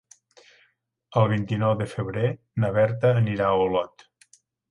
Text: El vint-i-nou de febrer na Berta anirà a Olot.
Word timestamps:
El 1.21 1.27
vint-i-nou 1.33 1.75
de 1.83 1.87
febrer 1.91 2.25
na 2.63 2.73
Berta 2.79 3.13
anirà 3.23 3.51
a 3.53 3.61
Olot. 3.67 4.09